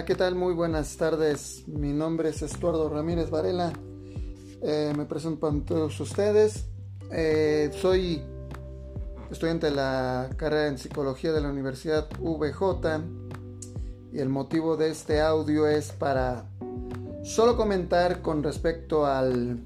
[0.00, 0.34] ¿qué tal?
[0.34, 1.64] Muy buenas tardes.
[1.68, 3.74] Mi nombre es Estuardo Ramírez Varela.
[4.62, 6.64] Eh, me presento para todos ustedes.
[7.10, 8.22] Eh, soy
[9.30, 13.02] estudiante de la carrera en psicología de la Universidad VJ
[14.14, 16.48] y el motivo de este audio es para
[17.22, 19.62] solo comentar con respecto al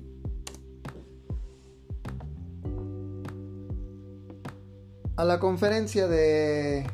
[5.15, 6.85] a la conferencia de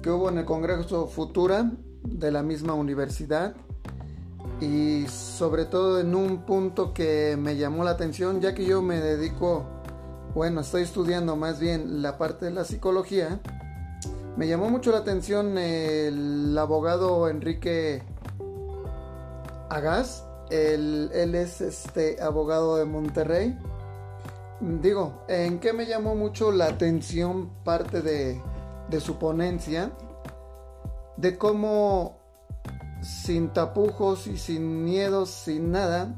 [0.00, 1.72] que hubo en el Congreso Futura
[2.08, 3.54] de la misma universidad
[4.60, 9.00] y sobre todo en un punto que me llamó la atención ya que yo me
[9.00, 9.66] dedico,
[10.34, 13.40] bueno, estoy estudiando más bien la parte de la psicología,
[14.36, 18.02] me llamó mucho la atención el abogado Enrique
[19.68, 23.58] Agas, él, él es este abogado de Monterrey.
[24.60, 28.40] Digo, ¿en qué me llamó mucho la atención parte de,
[28.88, 29.90] de su ponencia?
[31.16, 32.18] De cómo
[33.02, 36.14] sin tapujos y sin miedos, sin nada,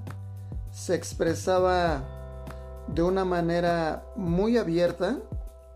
[0.73, 2.03] se expresaba
[2.95, 5.19] de una manera muy abierta,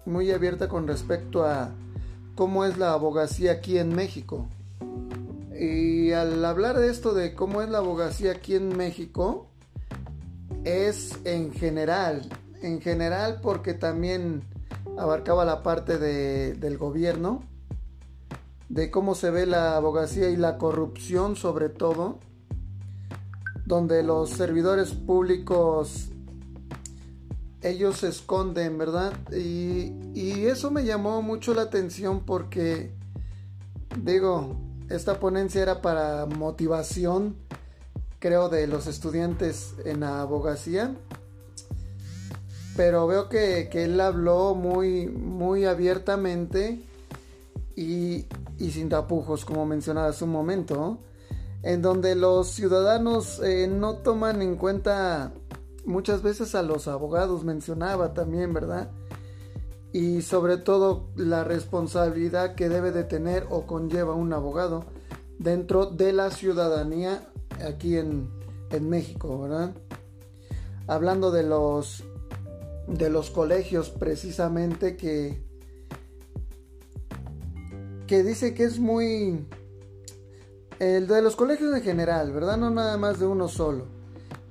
[0.07, 1.73] muy abierta con respecto a
[2.35, 4.49] cómo es la abogacía aquí en México.
[5.59, 9.47] Y al hablar de esto de cómo es la abogacía aquí en México,
[10.65, 12.29] es en general,
[12.63, 14.43] en general porque también
[14.99, 17.43] abarcaba la parte de, del gobierno,
[18.73, 22.21] de cómo se ve la abogacía y la corrupción sobre todo,
[23.67, 26.09] donde los servidores públicos
[27.61, 29.13] ellos se esconden, ¿verdad?
[29.31, 29.93] Y,
[30.47, 32.93] eso me llamó mucho la atención porque,
[34.03, 34.57] digo,
[34.89, 37.37] esta ponencia era para motivación,
[38.21, 40.97] creo, de los estudiantes en la abogacía.
[42.75, 46.83] Pero veo que, que él habló muy, muy abiertamente
[47.77, 48.27] y,
[48.63, 51.01] y sin tapujos, como mencionaba hace un momento,
[51.65, 55.33] en donde los ciudadanos eh, no toman en cuenta
[55.85, 58.93] muchas veces a los abogados, mencionaba también, ¿verdad?
[59.93, 64.85] Y sobre todo la responsabilidad que debe de tener o conlleva un abogado
[65.41, 67.29] dentro de la ciudadanía
[67.67, 68.31] aquí en,
[68.71, 69.73] en México, ¿verdad?
[70.87, 72.05] Hablando de los
[72.87, 75.43] de los colegios precisamente que
[78.13, 79.47] que dice que es muy...
[80.79, 82.59] El de los colegios en general, ¿verdad?
[82.59, 83.87] No nada más de uno solo.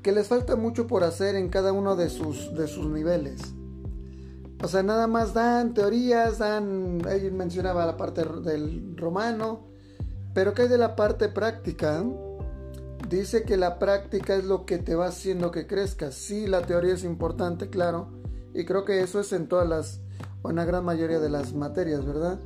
[0.01, 3.39] Que les falta mucho por hacer en cada uno de sus, de sus niveles.
[4.63, 7.03] O sea, nada más dan teorías, dan...
[7.07, 9.67] Él mencionaba la parte del romano.
[10.33, 12.03] Pero ¿qué hay de la parte práctica?
[13.09, 16.15] Dice que la práctica es lo que te va haciendo que crezcas.
[16.15, 18.07] Sí, la teoría es importante, claro.
[18.55, 20.01] Y creo que eso es en todas las...
[20.41, 22.39] o en la gran mayoría de las materias, ¿verdad?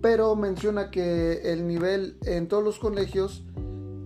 [0.00, 3.44] Pero menciona que el nivel en todos los colegios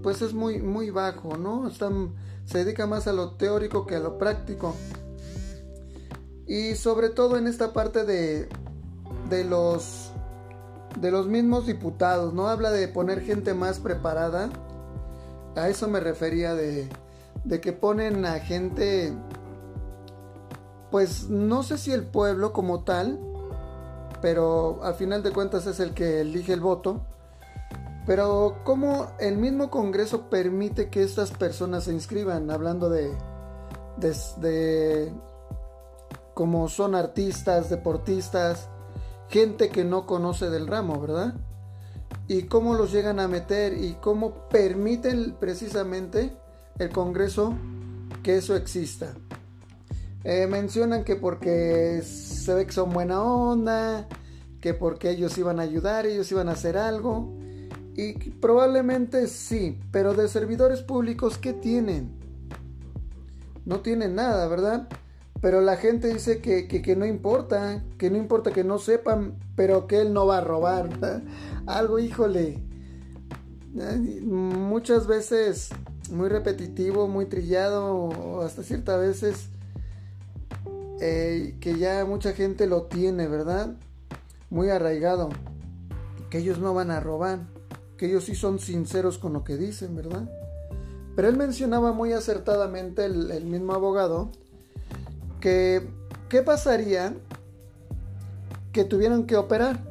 [0.03, 1.71] pues es muy muy bajo, ¿no?
[2.45, 4.75] Se dedica más a lo teórico que a lo práctico.
[6.47, 8.49] Y sobre todo en esta parte de,
[9.31, 10.13] de los
[11.01, 12.49] de los mismos diputados, ¿no?
[12.49, 14.51] Habla de poner gente más preparada.
[15.57, 16.89] A eso me refería de,
[17.45, 19.13] de que ponen a gente
[20.93, 23.19] pues no sé si el pueblo como tal,
[24.23, 27.05] pero al final de cuentas es el que elige el voto.
[28.07, 33.13] Pero cómo el mismo Congreso permite que estas personas se inscriban, hablando de,
[34.39, 35.13] de,
[36.35, 38.69] como son artistas, deportistas,
[39.29, 41.35] gente que no conoce del ramo, ¿verdad?
[42.27, 46.37] Y cómo los llegan a meter y cómo permiten precisamente
[46.79, 47.55] el Congreso
[48.23, 49.15] que eso exista.
[50.25, 54.09] Eh, mencionan que porque se ve que son buena onda,
[54.61, 57.37] que porque ellos iban a ayudar, ellos iban a hacer algo.
[57.95, 62.13] Y probablemente sí, pero de servidores públicos, ¿qué tienen?
[63.65, 64.89] No tienen nada, ¿verdad?
[65.41, 69.89] Pero la gente dice que, que, no importa, que no importa que no sepan, pero
[69.89, 70.89] que él no va a robar.
[71.67, 72.63] Algo, híjole.
[74.23, 75.71] Muchas veces
[76.11, 79.49] muy repetitivo, muy trillado, hasta ciertas veces
[81.05, 83.75] eh, que ya mucha gente lo tiene, ¿verdad?
[84.51, 85.31] Muy arraigado.
[86.31, 87.41] Que ellos no van a robar,
[87.97, 90.31] que ellos sí son sinceros con lo que dicen, ¿verdad?
[91.17, 94.31] Pero él mencionaba muy acertadamente, el, mismo abogado,
[95.41, 95.89] que
[96.29, 97.17] ¿qué pasaría
[98.71, 99.83] que tuvieran que operar?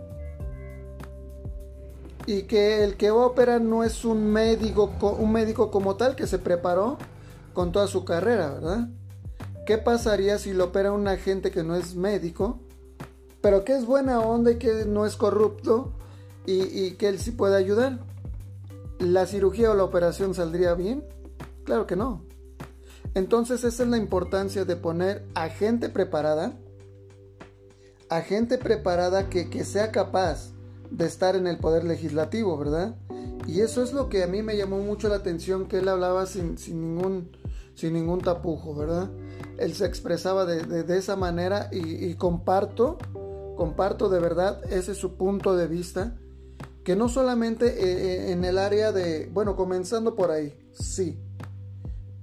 [2.25, 6.15] Y que el que va a operar no es un médico, un médico como tal
[6.15, 6.97] que se preparó
[7.51, 8.87] con toda su carrera, ¿verdad?
[9.65, 12.59] ¿Qué pasaría si lo opera un agente que no es médico,
[13.41, 15.93] pero que es buena onda y que no es corrupto
[16.45, 17.99] y, que él sí puede ayudar?
[18.99, 21.03] ¿La cirugía o la operación saldría bien?
[21.63, 22.23] Claro que no.
[23.13, 26.53] Entonces esa es la importancia de poner a gente preparada,
[28.09, 30.51] a gente preparada que, que sea capaz
[30.91, 32.95] de estar en el poder legislativo, ¿verdad?
[33.47, 36.25] Y eso es lo que a mí me llamó mucho la atención, que él hablaba
[36.25, 37.31] sin, ningún,
[37.75, 39.09] sin ningún tapujo, ¿verdad?
[39.57, 42.97] Él se expresaba de, esa manera y, comparto,
[43.55, 46.17] comparto de verdad, ese es su punto de vista,
[46.83, 51.19] que no solamente eh, eh, en el área de, bueno, comenzando por ahí, sí,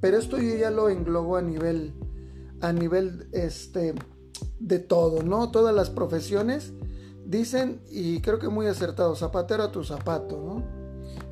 [0.00, 1.94] pero esto yo ya lo englobo a nivel,
[2.60, 3.94] a nivel, este,
[4.58, 5.50] de todo, ¿no?
[5.50, 6.72] Todas las profesiones
[7.24, 10.78] dicen, y creo que muy acertado, zapatero a tu zapato, ¿no?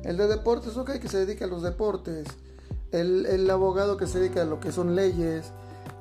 [0.03, 2.27] El de deportes, ok, que se dedica a los deportes.
[3.01, 5.51] El, abogado que se dedica a lo que son leyes.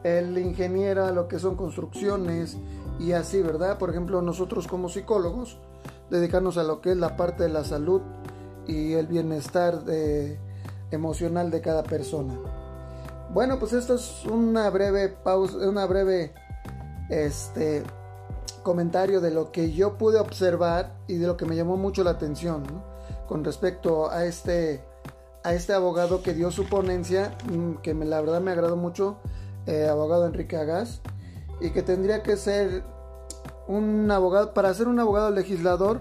[0.05, 2.57] El ingeniero a lo que son construcciones.
[2.99, 3.79] Y así, ¿verdad?
[3.79, 5.59] Por ejemplo, nosotros como psicólogos,
[6.11, 8.01] dedicarnos a lo que es la parte de la salud
[8.67, 9.83] y el bienestar
[10.91, 12.35] emocional de cada persona.
[13.33, 16.33] Bueno, pues esto es una breve pausa, una breve
[17.11, 17.83] este
[18.63, 22.13] comentario de lo que yo pude observar y de lo que me llamó mucho la
[22.13, 22.65] atención.
[23.29, 24.85] con respecto a este,
[25.47, 29.19] a este abogado que dio su ponencia, mm, que me, la verdad me agradó mucho,
[29.67, 31.03] eh, abogado Enrique Agas,
[31.61, 32.83] y que tendría que ser
[33.69, 36.01] un abogado, para ser un abogado legislador,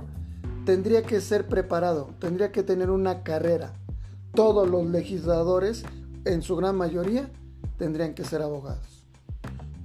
[0.65, 3.73] tendría que ser preparado, tendría que tener una carrera.
[4.33, 5.83] Todos los legisladores,
[6.25, 7.29] en su gran mayoría,
[7.77, 9.05] tendrían que ser abogados.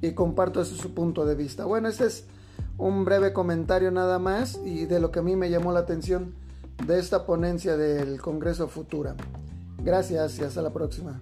[0.01, 1.67] Y comparto ese su punto de vista.
[1.67, 2.25] Bueno, ese es
[2.79, 6.33] un breve comentario nada más y de lo que a mí me llamó la atención
[6.87, 9.15] de esta ponencia del Congreso Futura.
[9.79, 11.21] Gracias y hasta la próxima.